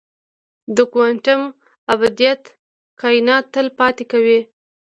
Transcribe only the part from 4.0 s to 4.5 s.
کوي.